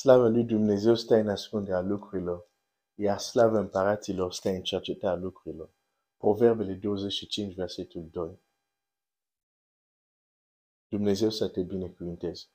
[0.00, 2.50] Slavă lui Dumnezeu stă în ascunderea lucrurilor,
[2.94, 5.70] iar slavă împăraților stă în cercetarea lucrurilor.
[6.16, 8.40] Proverbele 25, versetul 2.
[10.88, 12.46] Dumnezeu să te binecuvinteze.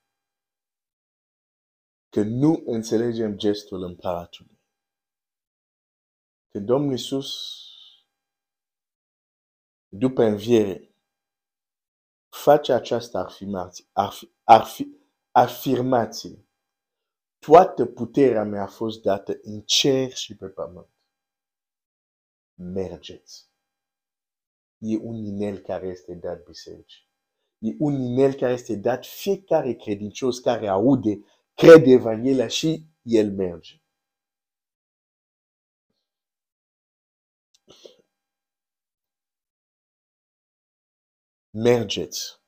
[2.10, 4.60] Că nu înțelegem gestul împăratului.
[6.52, 7.32] Că Domnul Iisus,
[9.88, 10.96] după înviere,
[12.30, 13.86] face această afirmație,
[15.32, 16.45] afirmație
[17.46, 20.90] Toată puterea mea a fost dată în cer și pe pământ.
[22.53, 23.49] Mergeți.
[24.77, 27.08] E un inel care este dat bisericii.
[27.58, 31.20] E un inel care este dat fiecare credincios care aude,
[31.53, 33.81] crede Evanghelia și el merge.
[41.50, 42.45] Mergeți.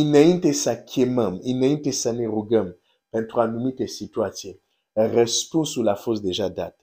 [0.00, 6.80] Înainte să chemăm, înainte să ne rugăm pentru anumite situații, răspunsul a fost deja dat.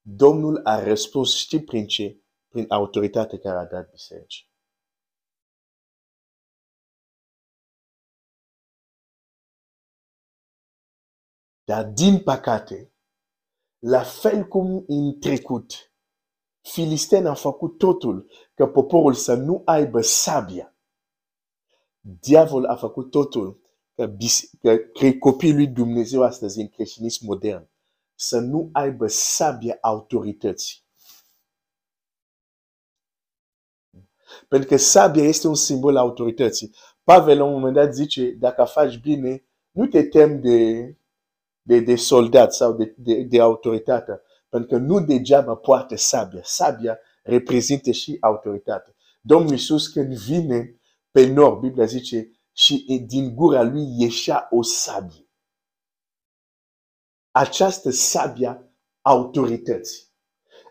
[0.00, 2.20] Domnul a răspuns, știi prin ce?
[2.48, 4.50] Prin autoritatea care a dat bisericii.
[11.64, 12.92] Dar din păcate,
[13.78, 15.92] la fel cum în trecut,
[16.62, 20.71] Filisteni au făcut totul ca poporul să nu aibă sabia
[22.04, 23.60] Diavol a făcut totul
[23.94, 24.14] că,
[24.60, 27.70] că, că copiii lui Dumnezeu astăzi în creștinism modern
[28.14, 30.80] să nu aibă sabia autorității.
[34.48, 36.74] Pentru că sabia este un simbol autorității.
[37.04, 40.82] Pavel la un moment dat zice, dacă faci bine, nu te tem de,
[41.62, 44.20] de, de soldat sau de, de, de autoritate.
[44.48, 46.40] Pentru că nu degeaba poartă sabia.
[46.44, 48.94] Sabia reprezintă și autoritate.
[49.20, 50.80] Domnul Iisus când vine
[51.12, 55.28] pe nord, Biblia zice, și din gura lui ieșea o sabie.
[57.30, 60.10] Această sabia autorității.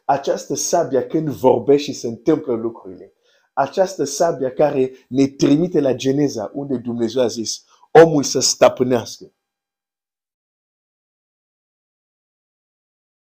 [0.06, 3.13] Această sabia când vorbește și se întâmplă lucrurile.
[3.53, 9.34] Această sabia care ne trimite la Geneza, unde Dumnezeu a zis, omul să stăpânească.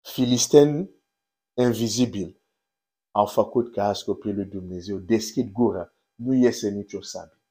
[0.02, 0.90] Filisteni
[1.54, 2.42] invizibil
[3.12, 7.42] au făcut ca copiii lui Dumnezeu deschid gura nu iese nicio sabie.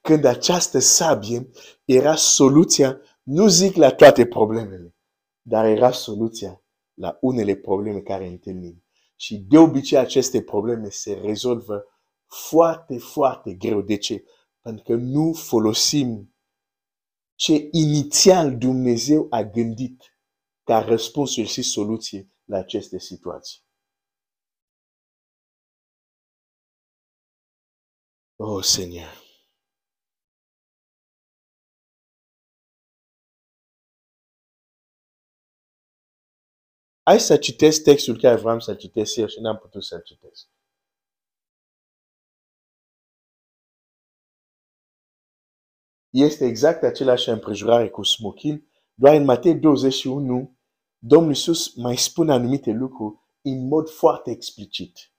[0.00, 1.50] Când această sabie
[1.84, 4.94] era soluția, nu zic la toate problemele,
[5.42, 6.62] dar era soluția
[6.94, 8.84] la unele probleme care întâlnim.
[9.16, 11.84] Și de obicei aceste probleme se rezolvă
[12.26, 13.80] foarte, foarte greu.
[13.80, 14.24] De ce?
[14.60, 16.34] Pentru că nu folosim
[17.34, 20.02] ce inițial Dumnezeu a gândit
[20.62, 23.67] ca răspunsul și soluție la aceste situații.
[28.40, 29.12] Oh Seigneur.
[37.02, 40.48] Hai să citesc textul care vreau să citesc eu și n-am putut să citesc.
[46.10, 50.58] Este exact același împrejurare cu smochin, doar în Matei 21,
[50.98, 55.12] Domnul Iisus mai spune anumite lucruri în mod foarte explicit.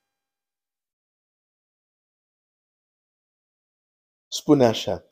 [4.32, 5.04] Spune așa.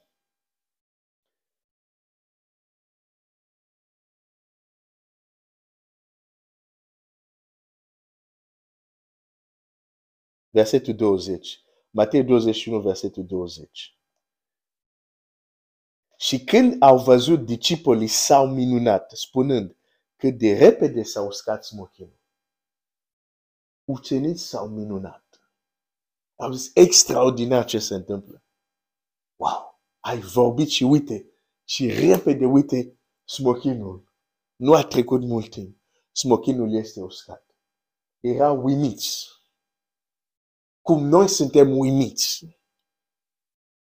[10.50, 11.62] Versetul 20.
[11.90, 13.98] Matei 21, versetul 20.
[16.18, 19.78] Și când au văzut discipolii s-au minunat, spunând
[20.16, 22.20] că de repede s-au uscat smochinul.
[23.84, 25.52] Ucenici s-au minunat.
[26.36, 28.47] Au zis extraordinar ce se întâmplă.
[29.38, 29.82] Wow!
[30.00, 31.32] Ai vorbit și uite,
[31.64, 34.12] și repede uite smochinul.
[34.56, 35.82] Nu a trecut mult timp.
[36.12, 37.56] Smochinul este uscat.
[38.20, 39.28] Era uimiți.
[40.82, 42.46] Cum noi suntem uimiți.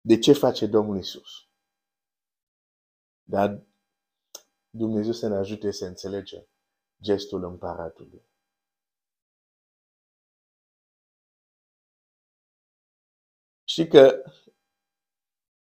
[0.01, 1.31] De ce face Domnul Isus?
[3.23, 3.67] Dar
[4.71, 6.49] Dumnezeu să ne ajute să înțelegem
[7.03, 8.23] gestul împăratului.
[13.65, 14.25] Și că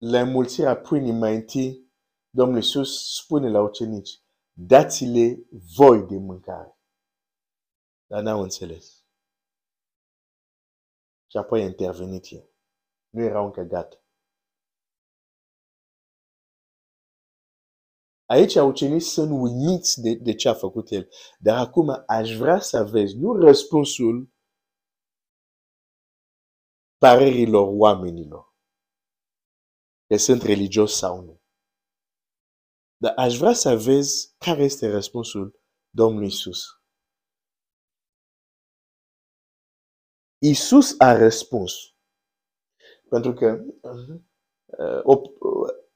[0.02, 1.92] la înmulțirea pâinii mai întâi,
[2.30, 4.22] Domnul Iisus spune la ucenici,
[4.54, 6.80] dați-le voi de mâncare.
[8.06, 9.06] Dar n-au înțeles.
[11.32, 12.50] Și apoi a intervenit el.
[13.10, 13.96] Nu erau încă gata.
[18.26, 21.10] Aici ucenicii sunt uimiți de, de ce a făcut el.
[21.40, 24.34] Dar acum aș vrea să vezi, nu răspunsul
[26.98, 28.51] parerilor oamenilor,
[30.12, 31.42] că sunt religios sau nu.
[32.98, 36.64] Dar aș vrea să vezi care este răspunsul Domnului Isus.
[40.38, 41.74] Isus a răspuns.
[43.10, 45.30] Pentru că, uh, uh,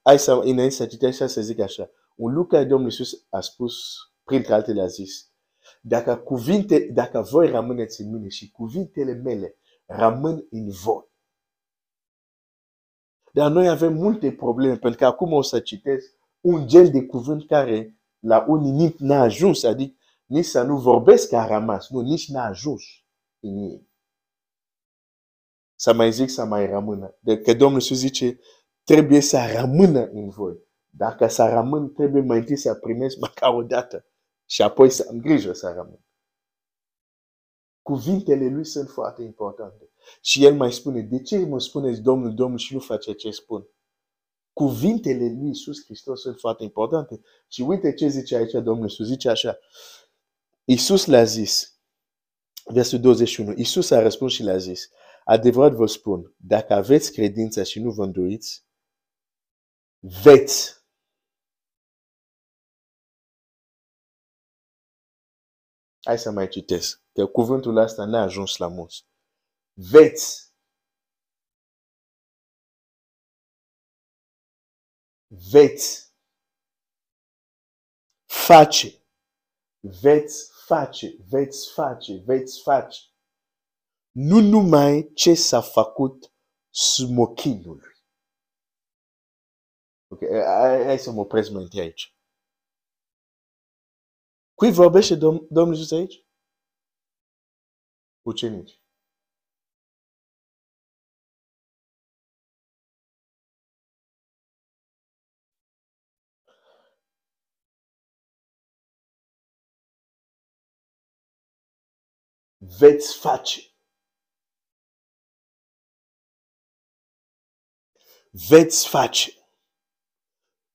[0.02, 3.96] hai să, înainte să citești să zic așa, un lucru care Domnul Iisus a spus,
[4.24, 5.32] printre altele a zis,
[5.82, 11.14] dacă, cuvinte, dacă voi rămâneți în mine și cuvintele mele rămân în voi.
[13.36, 16.12] Dar noi avem multe probleme, pentru că acum o să citesc
[16.42, 21.30] un gen de cuvânt care la unii nici n-a ajuns, adică nici să nu vorbesc
[21.30, 22.84] că a rămas, nu, nici n-a ajuns
[23.40, 23.90] în ei.
[25.76, 27.18] Să mai zic să mai rămână.
[27.20, 28.40] De că Domnul Iisus zice,
[28.84, 30.60] trebuie să rămână în voi.
[30.90, 34.06] Dacă să rămân, trebuie mai întâi să primesc măcar o dată
[34.46, 36.06] și apoi să am grijă să rămân.
[37.82, 39.90] Cuvintele lui sunt foarte importante.
[40.22, 43.68] Și el mai spune, de ce mă spuneți Domnul, Domnul și nu face ce spun?
[44.54, 47.22] Cuvintele lui Iisus Hristos sunt foarte importante.
[47.48, 49.06] Și uite ce zice aici Domnul Iisus.
[49.06, 49.58] Zice așa.
[50.66, 51.80] Iisus le-a zis,
[52.64, 54.90] versul 21, Iisus a răspuns și le-a zis,
[55.24, 58.66] adevărat vă spun, dacă aveți credință și nu vă îndoiți,
[60.00, 60.86] veți
[66.06, 69.06] Hai să mai citesc, că cuvântul ăsta n-a ajuns la mulți.
[69.78, 70.54] Veți.
[75.52, 76.14] Veți
[78.26, 78.88] face.
[80.02, 83.00] Veți face, veți face, veți face.
[84.12, 86.34] Nu numai ce s-a făcut
[86.70, 87.94] smochinului.
[90.08, 90.20] Ok,
[90.86, 92.16] hai să mă opresc mai întâi aici.
[94.54, 96.26] Cui vorbește Dom Domnul Iisus aici?
[98.22, 98.85] Ucenici.
[112.68, 113.62] Veți face.
[118.50, 119.32] Veți face.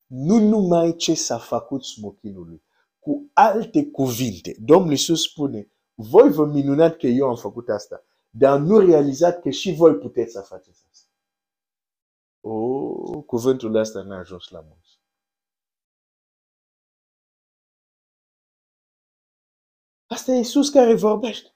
[0.06, 2.62] Nu numai ce s-a făcut smochinului,
[2.98, 8.58] cu alte cuvinte, Domnul Iisus spune, voi vă minunați că eu am făcut asta, dar
[8.58, 11.10] nu realizați că și voi puteți să faceți asta.
[12.40, 15.00] Oh, cuvântul ăsta n-a ajuns la mulți.
[20.06, 21.54] Asta e Iisus care vorbește.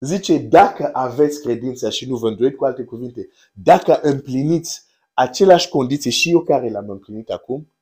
[0.00, 6.10] Zice, dacă aveți credința și nu vă îndoiți cu alte cuvinte, dacă împliniți aceleași condiții
[6.10, 7.72] și eu care le-am împlinit acum,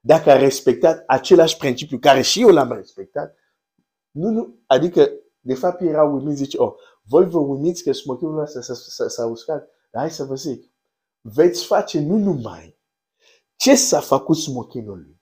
[0.00, 3.36] dacă a respectat același principiu care și eu l-am respectat,
[4.10, 8.60] nu, nu, adică, de fapt, erau uimiți, zice, oh, voi vă uimiți că smochinul ăsta
[9.08, 10.70] s-a uscat, dar hai să vă zic,
[11.20, 12.78] veți face nu numai
[13.56, 15.20] ce s-a făcut smochinului.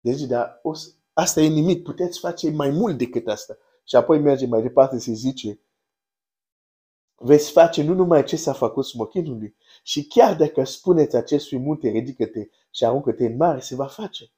[0.00, 0.60] Deci, dar
[1.12, 3.58] asta e nimic, puteți face mai mult decât asta.
[3.88, 5.60] Și apoi merge mai departe și zice,
[7.14, 12.48] veți face nu numai ce s-a făcut smochinului, și chiar dacă spuneți acestui munte, ridică-te
[12.70, 14.30] și aruncă-te în mare, se va face.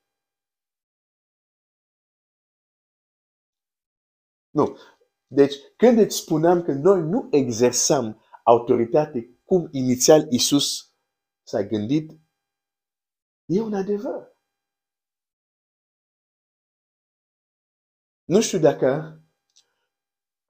[4.51, 4.79] Nu.
[5.27, 10.93] Deci, când îți spuneam că noi nu exersăm autoritate cum inițial Isus
[11.43, 12.11] s-a gândit,
[13.45, 14.37] e un adevăr.
[18.25, 19.19] Nu știu dacă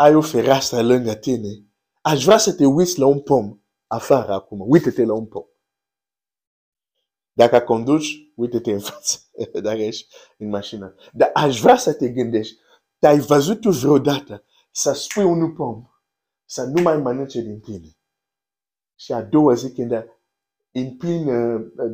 [0.00, 1.67] ai o fereastră lângă tine,
[2.00, 4.64] aș vrea să te uiți la un pom afară acum.
[4.67, 5.45] Uite-te la un pom.
[7.33, 9.19] Dacă conduci, uite-te în față,
[9.62, 10.95] dacă ești în mașină.
[11.12, 12.59] Dar aș vrea să te gândești,
[12.99, 15.87] te-ai văzut tu vreodată să spui un pom,
[16.45, 17.97] să nu mai mănânce din tine.
[18.95, 19.90] Și a doua zi când
[20.71, 21.26] în plin,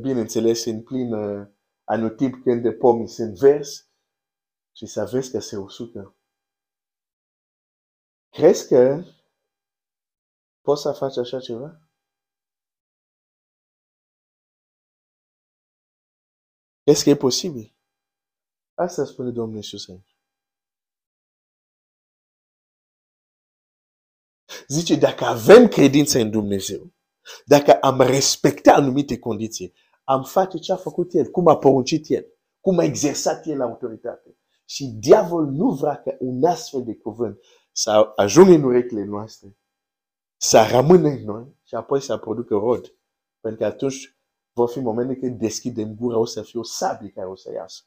[0.00, 1.14] bineînțeles, în plin
[1.84, 3.88] anotimp când pomii sunt vers
[4.73, 6.16] și să vezi că se usucă.
[8.34, 9.04] Crezi că
[10.60, 11.80] poți să faci așa ceva?
[16.82, 17.76] Est-ce că e posibil?
[18.74, 20.16] Asta spune Domnul Iisus aici.
[24.68, 26.92] Zice, dacă avem credință în Dumnezeu,
[27.44, 29.74] dacă am respectat anumite condiții,
[30.04, 32.26] am face ce a făcut El, cum a poruncit El,
[32.60, 34.38] cum a exersat El autoritate.
[34.64, 37.38] Și diavolul nu vrea ca un astfel de cuvânt
[37.76, 39.57] să ajungă în urechile noastre,
[40.37, 42.97] să rămână în noi și apoi să producă rod.
[43.40, 44.19] Pentru că atunci
[44.52, 47.83] vor fi momente când deschidem gura, o să fie o sabie care o să iasă.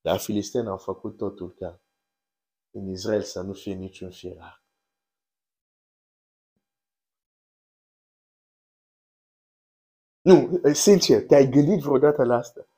[0.00, 1.80] Dar filisteni au făcut totul ca
[2.70, 4.62] în Israel să nu fie niciun fierar.
[10.20, 12.68] Nu, sincer, te-ai gândit vreodată la asta?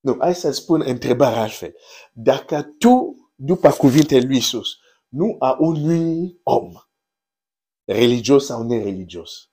[0.00, 1.76] Nu, hai să spun întrebarea altfel.
[2.12, 4.78] Dacă tu, după cuvintele lui Isus,
[5.10, 6.72] nu a unui om,
[7.84, 9.50] religios sau nereligios,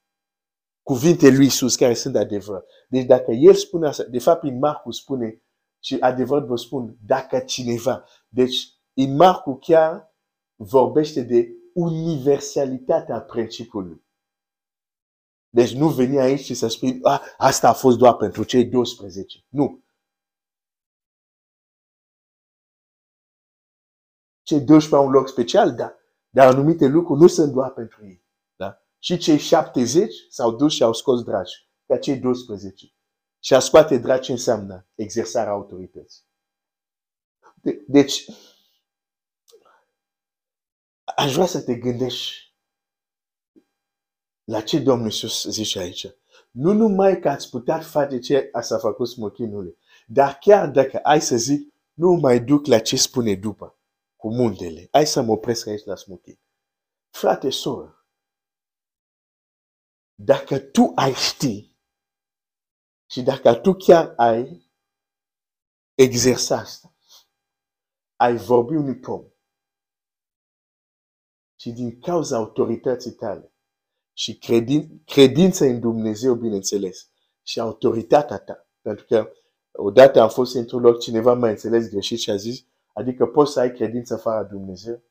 [0.83, 2.63] cuvintele lui Isus care sunt adevăr.
[2.89, 5.41] Deci dacă el spune asta, de fapt în Marcu spune,
[5.79, 8.57] și adevăr vă spun, dacă cineva, deci
[8.93, 10.15] în Marcu chiar
[10.55, 14.05] vorbește de universalitatea principiului.
[15.49, 19.45] Deci nu veni aici și să spui, ah, asta a fost doar pentru cei 12.
[19.49, 19.83] Nu.
[24.47, 25.95] Cei 12 au un loc special, da.
[26.29, 28.23] Dar anumite lucruri nu sunt doar pentru ei.
[28.55, 28.81] Da?
[28.99, 32.93] Și cei 70 s-au dus și au scos dragi, ca cei 12.
[33.39, 36.23] Și a scoate dragi înseamnă exersarea autorității.
[37.55, 38.25] De, deci,
[41.15, 42.55] aș vrea să te gândești
[44.43, 46.07] la ce Domnul Iisus zice aici.
[46.51, 51.21] Nu numai că ați putea face ce a s-a făcut smochinului, dar chiar dacă ai
[51.21, 53.76] să zic, nu mai duc la ce spune după
[54.17, 54.87] cu muntele.
[54.91, 56.39] Hai să mă opresc aici la smuchi.
[57.09, 58.07] Frate, soră,
[60.15, 61.75] dacă tu ai ști
[63.09, 64.71] și dacă tu chiar ai
[65.93, 66.95] exersat asta,
[68.15, 69.25] ai vorbi unui pom
[71.59, 73.53] și din cauza autorității tale
[74.13, 77.09] și credin, credința în Dumnezeu, bineînțeles,
[77.43, 79.31] și autoritatea ta, pentru că
[79.71, 82.65] odată am fost într-un loc, cineva m-a înțeles greșit și a zis,
[82.97, 85.03] Adică poți să ai credință fără Dumnezeu?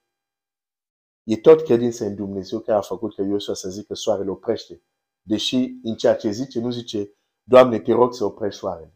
[1.23, 4.83] E tot credința în Dumnezeu care a făcut că Iosua să zică soarele oprește.
[5.23, 7.11] Deși în ceea ce zice, nu zice,
[7.43, 8.95] Doamne, te rog să oprești soarele.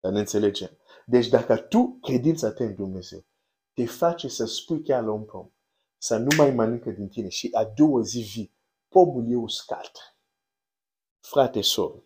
[0.00, 0.78] Dar ne înțelegem.
[1.06, 3.24] Deci dacă tu, credința ta în Dumnezeu,
[3.72, 5.50] te face să spui chiar la un pom,
[5.98, 8.54] să nu mai mănâncă din tine și a doua zi vii,
[8.88, 10.16] pomul e uscat.
[11.20, 12.04] Frate, soră,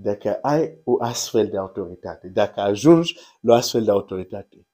[0.00, 4.66] dacă ai o astfel de autoritate, dacă ajungi la o astfel de autoritate,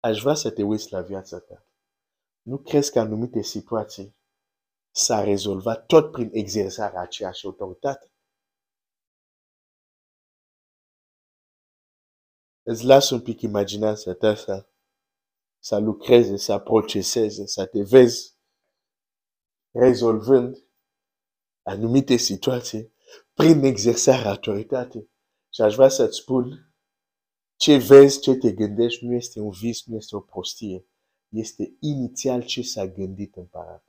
[0.00, 1.66] aș vrea să te uiți la viața ta.
[2.42, 4.16] Nu crezi că anumite situații
[4.90, 8.10] s-a rezolvat tot prin exersarea aceeași autoritate?
[12.62, 14.68] Îți las un pic imaginația ta să,
[15.58, 18.36] să lucreze, să proceseze, să te vezi
[19.70, 20.56] rezolvând
[21.62, 22.94] anumite situații
[23.34, 25.08] prin exersarea autoritate.
[25.54, 26.74] Și aș vrea să-ți spun,
[27.56, 30.86] ce vezi, ce te gândești, nu este un vis, nu este o prostie.
[31.28, 33.84] Este inițial ce s-a gândit împărat.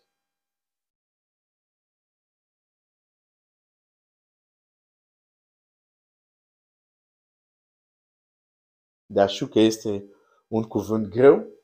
[9.05, 10.09] Dar știu că este
[10.47, 11.57] un cuvânt greu,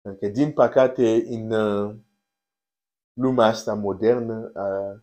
[0.00, 1.96] pentru că, din păcate, în uh,
[3.12, 5.02] lumea asta modernă, uh,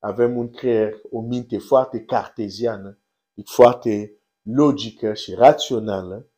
[0.00, 2.98] avem un creier, o minte foarte carteziană,
[3.44, 6.30] foarte logică și rațională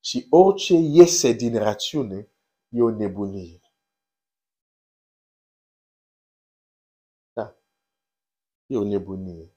[0.00, 2.30] și orice iese din rațiune
[2.68, 3.60] e o nebunie.
[7.32, 7.56] Da,
[8.66, 9.52] e o nebunie.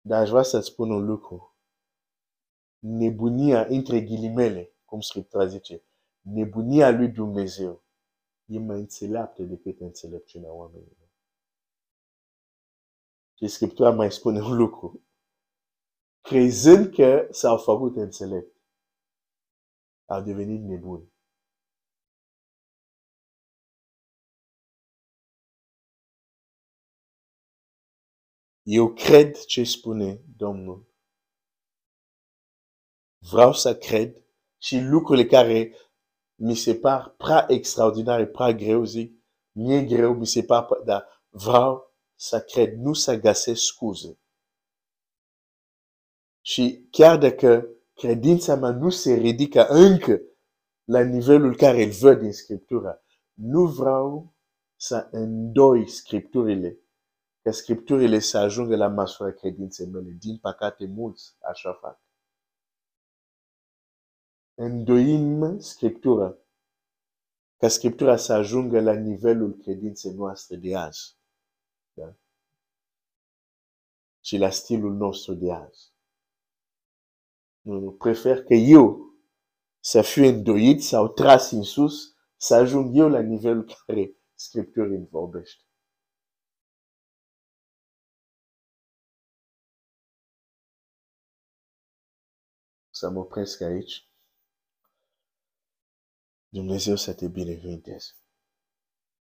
[0.00, 1.56] Dar aș vrea să-ți spun un lucru.
[2.78, 5.82] Nebunia, între ghilimele, cum Scriptura zice,
[6.20, 7.82] nebunia lui Dumnezeu
[8.44, 11.05] e mai înțeleaptă decât înțelepciunea oamenilor.
[13.38, 15.06] Și Scriptura mai spune un lucru.
[16.20, 18.56] Crezând că s-au făcut înțelept,
[20.04, 21.14] au devenit nebuni.
[28.62, 30.86] Eu cred ce spune Domnul.
[33.18, 34.24] Vreau să cred
[34.62, 35.72] și lucrurile care
[36.34, 41.85] mi se par prea extraordinare, prea greu, zic, mie greu, mi se par, dar vreau
[42.16, 44.18] să cred, nu să găsesc scuze.
[46.40, 50.20] Și chiar dacă credința mea nu se ridică încă
[50.84, 54.34] la nivelul care îl văd din Scriptură, nu vreau
[54.76, 56.78] să îndoi Scripturile,
[57.42, 60.10] ca Scripturile să ajungă la măsura credinței mele.
[60.18, 62.00] Din păcate, mulți așa fac.
[64.54, 66.36] Îndoim Scriptura,
[67.56, 71.15] ca Scriptura să ajungă la nivelul credinței noastre de azi.
[71.96, 72.16] Da?
[74.20, 75.92] Și la stilul nostru de azi.
[77.60, 79.14] Nu prefer că eu
[79.80, 85.08] să fiu îndoit sau tras în sus, să ajung eu la nivelul care Scripturii îmi
[85.08, 85.64] vorbește.
[92.90, 94.08] Să mă opresc aici.
[96.48, 98.12] Dumnezeu să te binecuvânteze.